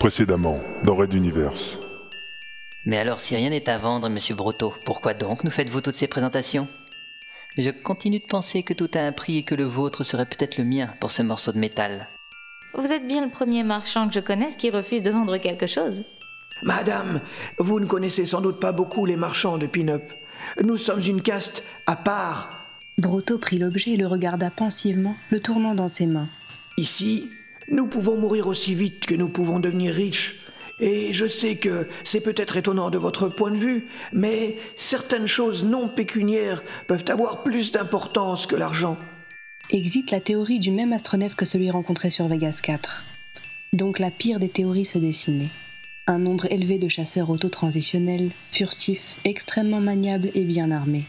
Précédemment, 0.00 0.60
dans 0.82 0.94
Red 0.94 1.12
Universe. 1.12 1.78
Mais 2.86 2.96
alors, 2.96 3.20
si 3.20 3.36
rien 3.36 3.50
n'est 3.50 3.68
à 3.68 3.76
vendre, 3.76 4.08
monsieur 4.08 4.34
Brotto, 4.34 4.72
pourquoi 4.86 5.12
donc 5.12 5.44
nous 5.44 5.50
faites-vous 5.50 5.82
toutes 5.82 5.94
ces 5.94 6.06
présentations? 6.06 6.66
Je 7.58 7.68
continue 7.68 8.18
de 8.18 8.24
penser 8.24 8.62
que 8.62 8.72
tout 8.72 8.88
a 8.94 9.00
un 9.00 9.12
prix 9.12 9.36
et 9.36 9.42
que 9.42 9.54
le 9.54 9.66
vôtre 9.66 10.02
serait 10.02 10.24
peut-être 10.24 10.56
le 10.56 10.64
mien 10.64 10.88
pour 11.00 11.10
ce 11.10 11.20
morceau 11.20 11.52
de 11.52 11.58
métal. 11.58 12.08
Vous 12.72 12.94
êtes 12.94 13.06
bien 13.06 13.22
le 13.22 13.30
premier 13.30 13.62
marchand 13.62 14.08
que 14.08 14.14
je 14.14 14.20
connaisse 14.20 14.56
qui 14.56 14.70
refuse 14.70 15.02
de 15.02 15.10
vendre 15.10 15.36
quelque 15.36 15.66
chose. 15.66 16.02
Madame, 16.62 17.20
vous 17.58 17.78
ne 17.78 17.84
connaissez 17.84 18.24
sans 18.24 18.40
doute 18.40 18.58
pas 18.58 18.72
beaucoup 18.72 19.04
les 19.04 19.16
marchands 19.16 19.58
de 19.58 19.66
pin-up. 19.66 20.10
Nous 20.64 20.78
sommes 20.78 21.02
une 21.02 21.20
caste 21.20 21.62
à 21.84 21.96
part. 21.96 22.64
Brotto 22.96 23.36
prit 23.36 23.58
l'objet 23.58 23.90
et 23.90 23.96
le 23.98 24.06
regarda 24.06 24.50
pensivement, 24.50 25.16
le 25.30 25.40
tournant 25.40 25.74
dans 25.74 25.88
ses 25.88 26.06
mains. 26.06 26.28
Ici, 26.78 27.28
nous 27.70 27.86
pouvons 27.86 28.16
mourir 28.16 28.48
aussi 28.48 28.74
vite 28.74 29.06
que 29.06 29.14
nous 29.14 29.28
pouvons 29.28 29.60
devenir 29.60 29.94
riches. 29.94 30.36
Et 30.80 31.12
je 31.12 31.26
sais 31.26 31.56
que 31.56 31.86
c'est 32.04 32.20
peut-être 32.20 32.56
étonnant 32.56 32.90
de 32.90 32.98
votre 32.98 33.28
point 33.28 33.50
de 33.50 33.56
vue, 33.56 33.86
mais 34.12 34.56
certaines 34.76 35.28
choses 35.28 35.62
non 35.62 35.88
pécuniaires 35.88 36.62
peuvent 36.86 37.04
avoir 37.08 37.42
plus 37.42 37.70
d'importance 37.70 38.46
que 38.46 38.56
l'argent. 38.56 38.98
Existe 39.70 40.10
la 40.10 40.20
théorie 40.20 40.58
du 40.58 40.70
même 40.70 40.92
astronef 40.92 41.34
que 41.34 41.44
celui 41.44 41.70
rencontré 41.70 42.10
sur 42.10 42.26
Vegas 42.26 42.60
4. 42.62 43.04
Donc 43.72 43.98
la 43.98 44.10
pire 44.10 44.38
des 44.38 44.48
théories 44.48 44.86
se 44.86 44.98
dessinait. 44.98 45.50
Un 46.06 46.18
nombre 46.18 46.50
élevé 46.50 46.78
de 46.78 46.88
chasseurs 46.88 47.30
autotransitionnels, 47.30 48.30
furtifs, 48.50 49.16
extrêmement 49.24 49.80
maniables 49.80 50.30
et 50.34 50.44
bien 50.44 50.70
armés. 50.72 51.04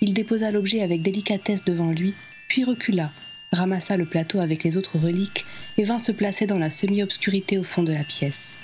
Il 0.00 0.14
déposa 0.14 0.50
l'objet 0.52 0.80
avec 0.80 1.02
délicatesse 1.02 1.64
devant 1.64 1.90
lui, 1.90 2.14
puis 2.46 2.64
recula, 2.64 3.10
ramassa 3.52 3.96
le 3.96 4.04
plateau 4.04 4.40
avec 4.40 4.64
les 4.64 4.76
autres 4.76 4.98
reliques 4.98 5.44
et 5.76 5.84
vint 5.84 5.98
se 5.98 6.12
placer 6.12 6.46
dans 6.46 6.58
la 6.58 6.70
semi-obscurité 6.70 7.58
au 7.58 7.64
fond 7.64 7.82
de 7.82 7.92
la 7.92 8.04
pièce. 8.04 8.56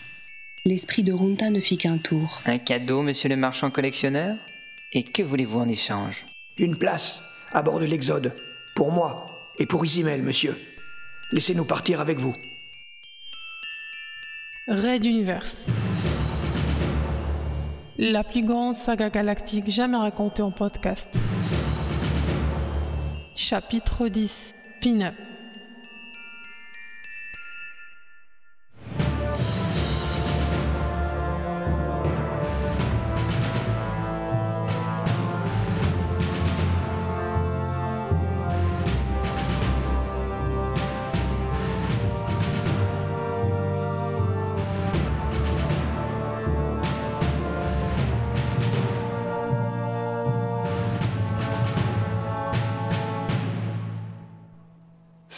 L'esprit 0.67 1.03
de 1.03 1.13
Runta 1.13 1.51
ne 1.51 1.61
fit 1.61 1.77
qu'un 1.77 1.99
tour. 1.99 2.41
Un 2.47 2.59
cadeau, 2.59 3.03
monsieur 3.03 3.29
le 3.29 3.37
marchand 3.37 3.71
collectionneur? 3.71 4.37
Et 4.93 5.03
que 5.03 5.23
voulez-vous 5.23 5.59
en 5.59 5.69
échange? 5.69 6.25
Une 6.57 6.77
place, 6.77 7.21
à 7.53 7.63
bord 7.63 7.81
de 7.81 7.85
l'Exode, 7.85 8.35
pour 8.75 8.91
moi 8.91 9.27
et 9.59 9.67
pour 9.67 9.85
Isimel, 9.85 10.23
monsieur. 10.23 10.59
Laissez-nous 11.33 11.65
partir 11.65 12.01
avec 12.01 12.19
vous. 12.19 12.35
Raid 14.69 15.05
Universe. 15.05 15.69
La 17.99 18.25
plus 18.25 18.43
grande 18.43 18.77
saga 18.77 19.11
galactique 19.11 19.69
jamais 19.69 19.97
racontée 19.97 20.43
en 20.43 20.51
podcast. 20.51 21.19
Chapitre 23.37 24.09
10 24.09 24.55
Pin-up. 24.85 25.34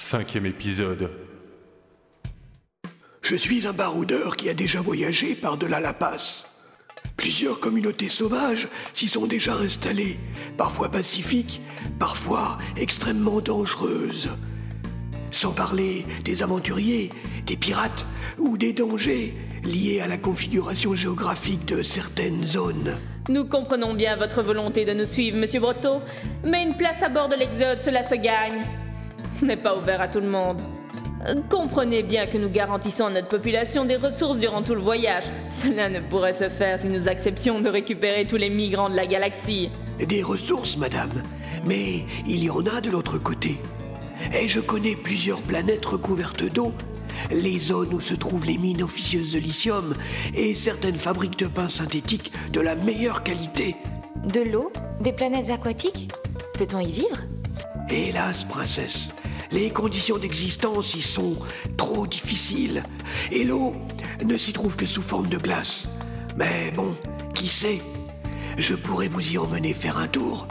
Cinquième 0.09 0.47
épisode. 0.47 1.11
Je 3.23 3.35
suis 3.35 3.67
un 3.67 3.73
baroudeur 3.73 4.37
qui 4.37 4.49
a 4.49 4.55
déjà 4.55 4.81
voyagé 4.81 5.35
par-delà 5.35 5.81
la 5.81 5.93
passe. 5.93 6.47
Plusieurs 7.17 7.59
communautés 7.59 8.09
sauvages 8.09 8.69
s'y 8.95 9.09
sont 9.09 9.27
déjà 9.27 9.57
installées, 9.57 10.17
parfois 10.57 10.91
pacifiques, 10.91 11.61
parfois 11.99 12.56
extrêmement 12.77 13.41
dangereuses. 13.41 14.37
Sans 15.33 15.50
parler 15.50 16.06
des 16.25 16.44
aventuriers, 16.44 17.11
des 17.44 17.56
pirates 17.56 18.06
ou 18.38 18.56
des 18.56 18.73
dangers 18.73 19.34
liés 19.65 20.00
à 20.00 20.06
la 20.06 20.19
configuration 20.19 20.94
géographique 20.94 21.65
de 21.65 21.83
certaines 21.83 22.47
zones. 22.47 22.97
Nous 23.28 23.44
comprenons 23.44 23.94
bien 23.94 24.15
votre 24.15 24.44
volonté 24.44 24.84
de 24.84 24.93
nous 24.93 25.05
suivre, 25.05 25.37
monsieur 25.37 25.59
Brotto, 25.59 26.00
mais 26.44 26.62
une 26.62 26.77
place 26.77 27.03
à 27.03 27.09
bord 27.09 27.27
de 27.27 27.34
l'Exode, 27.34 27.83
cela 27.83 28.05
se 28.05 28.15
gagne. 28.15 28.86
N'est 29.43 29.57
pas 29.57 29.77
ouvert 29.77 30.01
à 30.01 30.09
tout 30.09 30.21
le 30.21 30.29
monde. 30.29 30.61
Comprenez 31.51 32.03
bien 32.03 32.27
que 32.27 32.39
nous 32.39 32.49
garantissons 32.49 33.07
à 33.07 33.11
notre 33.11 33.29
population 33.29 33.85
des 33.85 33.97
ressources 33.97 34.39
durant 34.39 34.63
tout 34.63 34.75
le 34.75 34.81
voyage. 34.81 35.25
Cela 35.49 35.89
ne 35.89 36.01
pourrait 36.01 36.35
se 36.35 36.49
faire 36.49 36.81
si 36.81 36.87
nous 36.87 37.09
acceptions 37.09 37.61
de 37.61 37.69
récupérer 37.69 38.27
tous 38.27 38.37
les 38.37 38.51
migrants 38.51 38.89
de 38.89 38.95
la 38.95 39.07
galaxie. 39.07 39.71
Des 39.99 40.23
ressources, 40.23 40.77
madame. 40.77 41.23
Mais 41.65 42.05
il 42.27 42.45
y 42.45 42.51
en 42.51 42.65
a 42.67 42.81
de 42.81 42.91
l'autre 42.91 43.19
côté. 43.19 43.61
Et 44.33 44.49
je 44.49 44.61
connais 44.61 44.95
plusieurs 44.95 45.43
planètes 45.43 45.85
recouvertes 45.85 46.45
d'eau, 46.45 46.73
les 47.31 47.59
zones 47.59 47.93
où 47.95 48.01
se 48.01 48.15
trouvent 48.15 48.47
les 48.47 48.59
mines 48.59 48.83
officieuses 48.83 49.33
de 49.33 49.39
lithium 49.39 49.95
et 50.35 50.55
certaines 50.55 50.97
fabriques 50.97 51.39
de 51.39 51.47
pain 51.47 51.69
synthétique 51.69 52.33
de 52.53 52.61
la 52.61 52.77
meilleure 52.77 53.25
qualité. 53.25 53.77
De 54.33 54.41
l'eau? 54.41 54.73
Des 55.01 55.13
planètes 55.13 55.51
aquatiques? 55.51 56.11
Peut-on 56.55 56.81
y 56.81 56.93
vivre? 56.93 57.23
Hélas, 57.91 58.45
princesse, 58.45 59.11
les 59.56 59.71
conditions 59.71 60.19
d'existence 60.19 60.94
y 60.94 61.00
sont 61.00 61.34
trop 61.78 62.06
difficiles. 62.06 62.83
Et 63.33 63.43
l'eau 63.43 63.72
ne 64.22 64.37
s'y 64.37 64.53
trouve 64.53 64.77
que 64.77 64.87
sous 64.87 65.00
forme 65.00 65.28
de 65.28 65.39
glace. 65.39 65.89
Mais 66.37 66.71
bon, 66.77 66.94
qui 67.34 67.49
sait? 67.49 67.81
Je 68.59 68.75
pourrais 68.75 69.09
vous 69.09 69.33
y 69.33 69.39
emmener 69.39 69.72
faire 69.72 69.97
un 69.97 70.09
tour. 70.09 70.47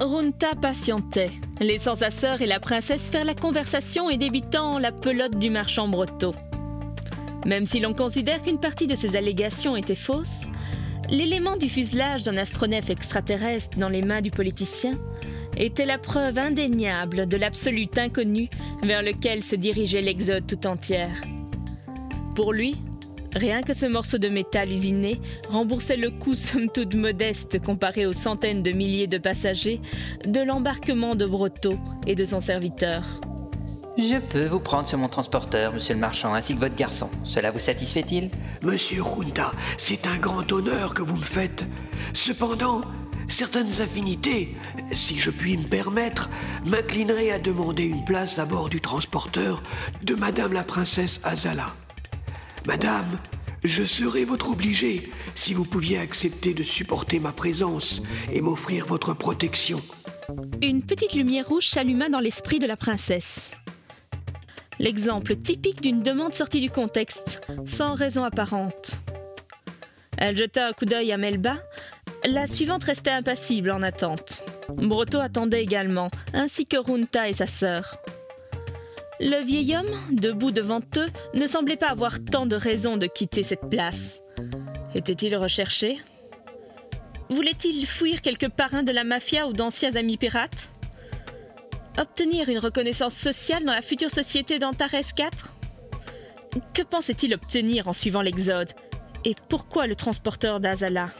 Runta 0.00 0.54
patientait, 0.60 1.30
laissant 1.60 1.96
sa 1.96 2.10
sœur 2.10 2.40
et 2.40 2.46
la 2.46 2.60
princesse 2.60 3.10
faire 3.10 3.26
la 3.26 3.34
conversation 3.34 4.08
et 4.08 4.16
débitant 4.16 4.78
la 4.78 4.90
pelote 4.90 5.38
du 5.38 5.50
marchand 5.50 5.86
Brotto. 5.86 6.34
Même 7.44 7.66
si 7.66 7.78
l'on 7.78 7.92
considère 7.92 8.40
qu'une 8.40 8.58
partie 8.58 8.86
de 8.86 8.94
ces 8.94 9.16
allégations 9.16 9.76
était 9.76 9.94
fausse, 9.94 10.40
l'élément 11.10 11.58
du 11.58 11.68
fuselage 11.68 12.22
d'un 12.22 12.38
astronef 12.38 12.88
extraterrestre 12.88 13.78
dans 13.78 13.90
les 13.90 14.00
mains 14.00 14.22
du 14.22 14.30
politicien 14.30 14.92
était 15.56 15.84
la 15.84 15.98
preuve 15.98 16.38
indéniable 16.38 17.26
de 17.26 17.36
l'absolu 17.36 17.86
inconnu 17.96 18.48
vers 18.82 19.02
lequel 19.02 19.42
se 19.42 19.56
dirigeait 19.56 20.00
l'Exode 20.00 20.46
tout 20.46 20.66
entière. 20.66 21.22
Pour 22.34 22.52
lui, 22.52 22.76
rien 23.36 23.62
que 23.62 23.74
ce 23.74 23.86
morceau 23.86 24.18
de 24.18 24.28
métal 24.28 24.70
usiné 24.70 25.20
remboursait 25.48 25.96
le 25.96 26.10
coût 26.10 26.34
somme 26.34 26.68
toute 26.68 26.94
modeste 26.94 27.62
comparé 27.62 28.06
aux 28.06 28.12
centaines 28.12 28.62
de 28.62 28.72
milliers 28.72 29.06
de 29.06 29.18
passagers 29.18 29.80
de 30.26 30.40
l'embarquement 30.40 31.14
de 31.14 31.26
Brotto 31.26 31.78
et 32.06 32.14
de 32.14 32.24
son 32.24 32.40
serviteur. 32.40 33.02
Je 33.96 34.18
peux 34.18 34.46
vous 34.46 34.58
prendre 34.58 34.88
sur 34.88 34.98
mon 34.98 35.08
transporteur, 35.08 35.72
monsieur 35.72 35.94
le 35.94 36.00
marchand, 36.00 36.34
ainsi 36.34 36.54
que 36.56 36.58
votre 36.58 36.74
garçon. 36.74 37.08
Cela 37.24 37.52
vous 37.52 37.60
satisfait-il? 37.60 38.28
Monsieur 38.62 39.04
Junta, 39.04 39.52
c'est 39.78 40.08
un 40.08 40.16
grand 40.18 40.50
honneur 40.50 40.94
que 40.94 41.02
vous 41.02 41.16
me 41.16 41.22
faites. 41.22 41.64
Cependant, 42.12 42.80
certaines 43.28 43.80
affinités, 43.80 44.54
si 44.92 45.18
je 45.18 45.30
puis 45.30 45.56
me 45.56 45.66
permettre, 45.66 46.28
m'inclineraient 46.64 47.30
à 47.30 47.38
demander 47.38 47.84
une 47.84 48.04
place 48.04 48.38
à 48.38 48.46
bord 48.46 48.68
du 48.68 48.80
transporteur 48.80 49.62
de 50.02 50.14
Madame 50.14 50.52
la 50.52 50.64
princesse 50.64 51.20
Azala. 51.24 51.74
Madame, 52.66 53.18
je 53.62 53.82
serais 53.82 54.24
votre 54.24 54.50
obligé 54.50 55.02
si 55.34 55.54
vous 55.54 55.64
pouviez 55.64 55.98
accepter 55.98 56.54
de 56.54 56.62
supporter 56.62 57.18
ma 57.18 57.32
présence 57.32 58.02
et 58.32 58.40
m'offrir 58.40 58.86
votre 58.86 59.14
protection. 59.14 59.80
Une 60.62 60.82
petite 60.82 61.14
lumière 61.14 61.48
rouge 61.48 61.68
s'alluma 61.68 62.08
dans 62.08 62.20
l'esprit 62.20 62.58
de 62.58 62.66
la 62.66 62.76
princesse. 62.76 63.50
L'exemple 64.78 65.36
typique 65.36 65.80
d'une 65.80 66.02
demande 66.02 66.34
sortie 66.34 66.60
du 66.60 66.70
contexte, 66.70 67.42
sans 67.66 67.94
raison 67.94 68.24
apparente. 68.24 69.00
Elle 70.16 70.36
jeta 70.36 70.68
un 70.68 70.72
coup 70.72 70.84
d'œil 70.84 71.12
à 71.12 71.16
Melba. 71.16 71.56
La 72.26 72.46
suivante 72.46 72.84
restait 72.84 73.10
impassible 73.10 73.70
en 73.70 73.82
attente. 73.82 74.44
Brotto 74.68 75.18
attendait 75.20 75.62
également, 75.62 76.10
ainsi 76.32 76.64
que 76.64 76.78
Runta 76.78 77.28
et 77.28 77.34
sa 77.34 77.46
sœur. 77.46 77.98
Le 79.20 79.44
vieil 79.44 79.76
homme, 79.76 79.86
debout 80.10 80.50
devant 80.50 80.80
eux, 80.96 81.06
ne 81.34 81.46
semblait 81.46 81.76
pas 81.76 81.90
avoir 81.90 82.24
tant 82.24 82.46
de 82.46 82.56
raisons 82.56 82.96
de 82.96 83.06
quitter 83.06 83.42
cette 83.42 83.68
place. 83.68 84.20
Était-il 84.94 85.36
recherché? 85.36 85.98
Voulait-il 87.28 87.86
fuir 87.86 88.22
quelques 88.22 88.48
parrains 88.48 88.82
de 88.82 88.92
la 88.92 89.04
mafia 89.04 89.46
ou 89.46 89.52
d'anciens 89.52 89.94
amis 89.96 90.16
pirates? 90.16 90.70
Obtenir 91.98 92.48
une 92.48 92.58
reconnaissance 92.58 93.14
sociale 93.14 93.64
dans 93.64 93.74
la 93.74 93.82
future 93.82 94.10
société 94.10 94.58
d'Antares 94.58 95.14
4 95.14 95.52
Que 96.72 96.82
pensait-il 96.82 97.34
obtenir 97.34 97.86
en 97.86 97.92
suivant 97.92 98.22
l'Exode? 98.22 98.72
Et 99.26 99.34
pourquoi 99.48 99.86
le 99.86 99.94
transporteur 99.94 100.58
d'Azala? 100.58 101.10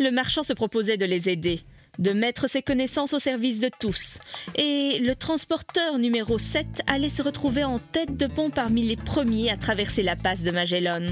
Le 0.00 0.10
marchand 0.10 0.42
se 0.42 0.54
proposait 0.54 0.96
de 0.96 1.04
les 1.04 1.28
aider, 1.28 1.60
de 1.98 2.12
mettre 2.12 2.48
ses 2.48 2.62
connaissances 2.62 3.12
au 3.12 3.18
service 3.18 3.60
de 3.60 3.68
tous, 3.80 4.18
et 4.56 4.98
le 4.98 5.14
transporteur 5.14 5.98
numéro 5.98 6.38
7 6.38 6.66
allait 6.86 7.10
se 7.10 7.20
retrouver 7.20 7.64
en 7.64 7.78
tête 7.78 8.16
de 8.16 8.26
pont 8.26 8.48
parmi 8.48 8.82
les 8.82 8.96
premiers 8.96 9.50
à 9.50 9.58
traverser 9.58 10.02
la 10.02 10.16
passe 10.16 10.40
de 10.42 10.52
Magellan. 10.52 11.02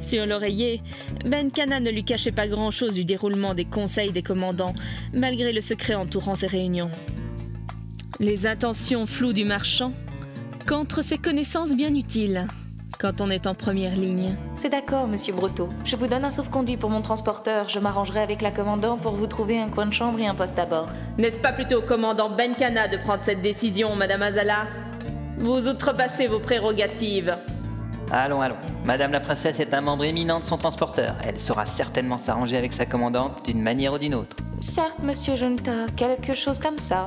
Sur 0.00 0.24
l'oreiller, 0.24 0.80
Ben 1.26 1.52
Cana 1.52 1.80
ne 1.80 1.90
lui 1.90 2.02
cachait 2.02 2.32
pas 2.32 2.48
grand-chose 2.48 2.94
du 2.94 3.04
déroulement 3.04 3.52
des 3.52 3.66
conseils 3.66 4.10
des 4.10 4.22
commandants, 4.22 4.72
malgré 5.12 5.52
le 5.52 5.60
secret 5.60 5.94
entourant 5.94 6.36
ces 6.36 6.46
réunions. 6.46 6.90
Les 8.20 8.46
intentions 8.46 9.04
floues 9.04 9.34
du 9.34 9.44
marchand, 9.44 9.92
qu'entre 10.64 11.02
ses 11.02 11.18
connaissances 11.18 11.76
bien 11.76 11.94
utiles, 11.94 12.46
quand 13.00 13.22
on 13.22 13.30
est 13.30 13.46
en 13.46 13.54
première 13.54 13.96
ligne. 13.96 14.36
C'est 14.56 14.68
d'accord, 14.68 15.08
monsieur 15.08 15.32
Brotto. 15.32 15.70
Je 15.84 15.96
vous 15.96 16.06
donne 16.06 16.24
un 16.24 16.30
sauf-conduit 16.30 16.76
pour 16.76 16.90
mon 16.90 17.00
transporteur. 17.00 17.68
Je 17.70 17.78
m'arrangerai 17.78 18.20
avec 18.20 18.42
la 18.42 18.50
commandant 18.50 18.98
pour 18.98 19.12
vous 19.12 19.26
trouver 19.26 19.58
un 19.58 19.68
coin 19.68 19.86
de 19.86 19.92
chambre 19.92 20.20
et 20.20 20.26
un 20.26 20.34
poste 20.34 20.58
à 20.58 20.66
bord. 20.66 20.86
N'est-ce 21.16 21.38
pas 21.38 21.52
plutôt 21.52 21.78
au 21.78 21.82
commandant 21.82 22.28
Ben 22.28 22.54
Cana 22.54 22.88
de 22.88 22.98
prendre 22.98 23.24
cette 23.24 23.40
décision, 23.40 23.96
Madame 23.96 24.22
Azala? 24.22 24.66
Vous 25.38 25.66
outrepassez 25.66 26.26
vos 26.26 26.40
prérogatives. 26.40 27.34
Allons, 28.12 28.42
allons. 28.42 28.56
Madame 28.84 29.12
la 29.12 29.20
princesse 29.20 29.60
est 29.60 29.72
un 29.72 29.80
membre 29.80 30.04
éminent 30.04 30.40
de 30.40 30.44
son 30.44 30.58
transporteur. 30.58 31.16
Elle 31.24 31.38
saura 31.38 31.64
certainement 31.64 32.18
s'arranger 32.18 32.58
avec 32.58 32.74
sa 32.74 32.84
commandante 32.84 33.46
d'une 33.46 33.62
manière 33.62 33.94
ou 33.94 33.98
d'une 33.98 34.14
autre. 34.14 34.36
Certes, 34.60 34.98
monsieur 35.02 35.36
Junta, 35.36 35.86
quelque 35.96 36.34
chose 36.34 36.58
comme 36.58 36.78
ça. 36.78 37.06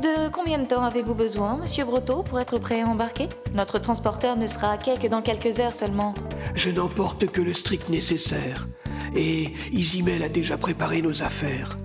De 0.00 0.28
combien 0.28 0.60
de 0.60 0.64
temps 0.64 0.84
avez-vous 0.84 1.14
besoin, 1.14 1.56
monsieur 1.56 1.84
Brotto, 1.84 2.22
pour 2.22 2.38
être 2.38 2.58
prêt 2.60 2.82
à 2.82 2.86
embarquer? 2.86 3.28
Notre 3.52 3.80
transporteur 3.80 4.36
ne 4.36 4.46
sera 4.46 4.70
à 4.70 4.76
quai 4.78 4.96
que 4.96 5.08
dans 5.08 5.20
quelques 5.20 5.58
heures 5.58 5.74
seulement. 5.74 6.14
Je 6.54 6.70
n'emporte 6.70 7.26
que 7.32 7.40
le 7.40 7.52
strict 7.52 7.88
nécessaire. 7.88 8.68
Et 9.16 9.54
Isimel 9.72 10.22
a 10.22 10.28
déjà 10.28 10.56
préparé 10.56 11.02
nos 11.02 11.22
affaires. 11.22 11.76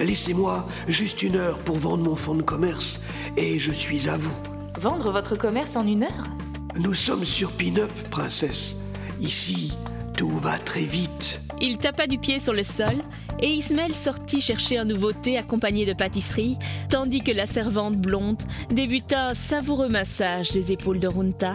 Laissez-moi 0.00 0.66
juste 0.88 1.22
une 1.22 1.36
heure 1.36 1.60
pour 1.60 1.76
vendre 1.76 2.02
mon 2.02 2.16
fonds 2.16 2.34
de 2.34 2.42
commerce 2.42 3.00
et 3.36 3.60
je 3.60 3.70
suis 3.70 4.08
à 4.08 4.16
vous. 4.16 4.34
Vendre 4.80 5.12
votre 5.12 5.36
commerce 5.36 5.76
en 5.76 5.86
une 5.86 6.02
heure? 6.02 6.26
Nous 6.74 6.94
sommes 6.94 7.24
sur 7.24 7.52
Pin-Up, 7.52 7.92
princesse. 8.10 8.74
Ici, 9.20 9.72
tout 10.16 10.30
va 10.30 10.58
très 10.58 10.84
vite. 10.84 11.40
Il 11.60 11.78
tapa 11.78 12.06
du 12.06 12.18
pied 12.18 12.40
sur 12.40 12.52
le 12.52 12.62
sol 12.62 12.94
et 13.40 13.48
Ismaël 13.48 13.94
sortit 13.94 14.40
chercher 14.40 14.78
un 14.78 14.84
nouveau 14.84 15.12
thé 15.12 15.38
accompagné 15.38 15.86
de 15.86 15.92
pâtisserie, 15.92 16.58
tandis 16.88 17.22
que 17.22 17.32
la 17.32 17.46
servante 17.46 17.96
blonde 17.96 18.42
débuta 18.70 19.26
un 19.28 19.34
savoureux 19.34 19.88
massage 19.88 20.50
des 20.50 20.72
épaules 20.72 21.00
de 21.00 21.08
Runta. 21.08 21.54